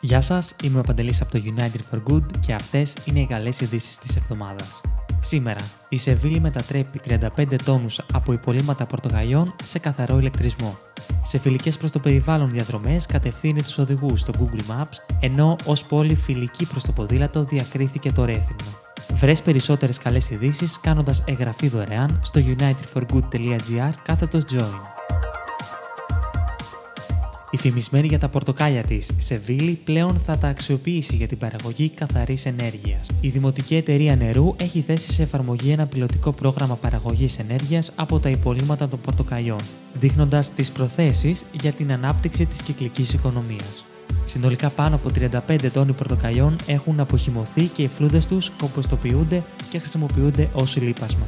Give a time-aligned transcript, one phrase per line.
[0.00, 3.60] Γεια σας, είμαι ο Παντελής από το United for Good και αυτές είναι οι καλές
[3.60, 4.80] ειδήσεις της εβδομάδας.
[5.20, 10.78] Σήμερα, η Σεβίλη μετατρέπει 35 τόνους από υπολείμματα πορτογαλιών σε καθαρό ηλεκτρισμό.
[11.22, 16.14] Σε φιλικές προς το περιβάλλον διαδρομές κατευθύνει τους οδηγούς στο Google Maps, ενώ ως πόλη
[16.14, 18.78] φιλική προς το ποδήλατο διακρίθηκε το Ρέθυμνο.
[19.14, 24.98] Βρες περισσότερες καλές ειδήσεις κάνοντας εγγραφή δωρεάν στο unitedforgood.gr κάθετος join.
[27.50, 32.46] Η φημισμένη για τα πορτοκάλια της Σεβίλη πλέον θα τα αξιοποιήσει για την παραγωγή καθαρής
[32.46, 33.10] ενέργειας.
[33.20, 38.28] Η Δημοτική Εταιρεία Νερού έχει θέσει σε εφαρμογή ένα πιλωτικό πρόγραμμα παραγωγής ενέργειας από τα
[38.28, 39.60] υπολείμματα των πορτοκαλιών,
[39.92, 43.84] δείχνοντας τις προθέσεις για την ανάπτυξη της κυκλικής οικονομίας.
[44.24, 45.10] Συνολικά πάνω από
[45.48, 51.26] 35 τόνοι πορτοκαλιών έχουν αποχυμωθεί και οι φλούδες τους κομποστοποιούνται και χρησιμοποιούνται ως λίπασμα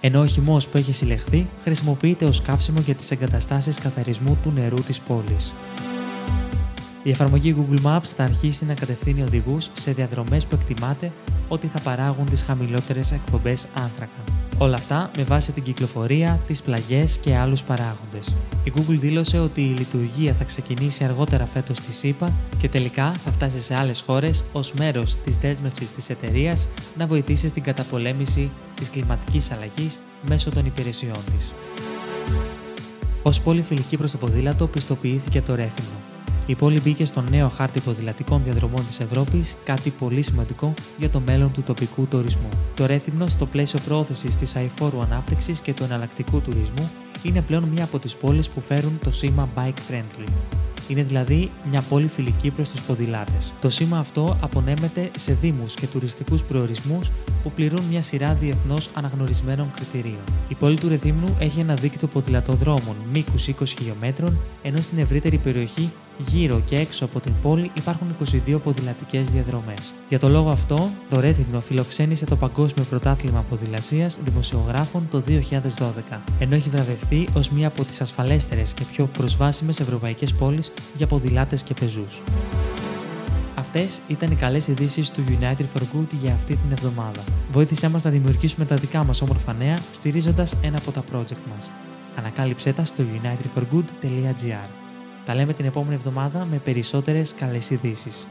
[0.00, 4.76] ενώ ο χυμός που έχει συλλεχθεί χρησιμοποιείται ως καύσιμο για τις εγκαταστάσεις καθαρισμού του νερού
[4.76, 5.54] της πόλης.
[7.02, 11.12] Η εφαρμογή Google Maps θα αρχίσει να κατευθύνει οδηγούς σε διαδρομές που εκτιμάται
[11.48, 14.35] ότι θα παράγουν τις χαμηλότερες εκπομπές άνθρακα.
[14.58, 18.34] Όλα αυτά με βάση την κυκλοφορία, τις πλαγιές και άλλους παράγοντες.
[18.64, 23.30] Η Google δήλωσε ότι η λειτουργία θα ξεκινήσει αργότερα φέτος στη ΣΥΠΑ και τελικά θα
[23.32, 28.90] φτάσει σε άλλες χώρες ως μέρος της δέσμευσης της εταιρείας να βοηθήσει στην καταπολέμηση της
[28.90, 31.52] κλιματικής αλλαγής μέσω των υπηρεσιών της.
[33.22, 36.00] Ως πόλη φιλική προς το ποδήλατο πιστοποιήθηκε το Ρέθυμνο,
[36.46, 41.20] η πόλη μπήκε στο νέο χάρτη ποδηλατικών διαδρομών της Ευρώπης, κάτι πολύ σημαντικό για το
[41.20, 42.48] μέλλον του τοπικού τουρισμού.
[42.74, 46.90] Το Ρέθυμνο, στο πλαίσιο προώθησης της αηφόρου ανάπτυξης και του εναλλακτικού τουρισμού,
[47.22, 50.28] είναι πλέον μία από τις πόλεις που φέρουν το σήμα Bike Friendly.
[50.88, 53.54] Είναι δηλαδή μια πόλη φιλική προς τους ποδηλάτες.
[53.60, 57.10] Το σήμα αυτό απονέμεται σε δήμους και τουριστικούς προορισμούς
[57.42, 60.22] που πληρούν μια σειρά διεθνώς αναγνωρισμένων κριτηρίων.
[60.48, 65.92] Η πόλη του Ρεθύμνου έχει ένα δίκτυο ποδηλατοδρόμων μήκους 20 χιλιόμετρων, ενώ στην ευρύτερη περιοχή
[66.18, 69.94] Γύρω και έξω από την πόλη υπάρχουν 22 ποδηλατικές διαδρομές.
[70.08, 76.54] Για το λόγο αυτό, το Ρέθυμνο φιλοξένησε το Παγκόσμιο Πρωτάθλημα Ποδηλασίας Δημοσιογράφων το 2012, ενώ
[76.54, 81.74] έχει βραβευτεί ως μία από τις ασφαλέστερες και πιο προσβάσιμες ευρωπαϊκές πόλεις για ποδηλάτες και
[81.74, 82.22] πεζούς.
[83.54, 87.20] Αυτές ήταν οι καλές ειδήσεις του United for Good για αυτή την εβδομάδα.
[87.52, 91.70] Βοήθησέ μας να δημιουργήσουμε τα δικά μας όμορφα νέα στηρίζοντας ένα από τα project μας.
[92.16, 94.85] Ανακάλυψέ τα στο unitedforgood.gr.
[95.26, 98.26] Τα λέμε την επόμενη εβδομάδα με περισσότερες καλές ειδήσεις.